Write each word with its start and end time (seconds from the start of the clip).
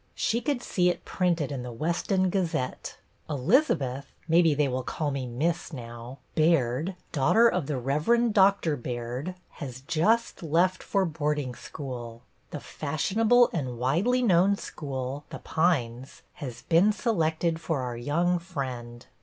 She 0.15 0.41
could 0.41 0.63
see 0.63 0.89
it 0.89 1.05
printed 1.05 1.51
in 1.51 1.61
the 1.61 1.71
Weston 1.71 2.31
Gazette: 2.31 2.97
"Elizabeth 3.29 4.11
(maybe 4.27 4.55
they 4.55 4.67
will 4.67 4.81
call 4.81 5.11
me 5.11 5.27
Miss 5.27 5.71
now) 5.71 6.17
Baird, 6.33 6.95
daughter 7.11 7.47
of 7.47 7.67
the 7.67 7.77
Rev 7.77 8.05
erend 8.07 8.33
Doctor 8.33 8.75
Baird, 8.75 9.35
has 9.59 9.81
just 9.81 10.41
left 10.41 10.81
for 10.81 11.05
board 11.05 11.37
ing 11.37 11.53
school. 11.53 12.23
The 12.49 12.59
fashionable 12.59 13.51
and 13.53 13.77
widely 13.77 14.23
known 14.23 14.55
school. 14.55 15.25
The 15.29 15.37
Pines, 15.37 16.23
has 16.41 16.63
been 16.63 16.91
selected 16.91 17.61
for 17.61 17.81
our 17.81 17.95
young 17.95 18.39
friend." 18.39 19.05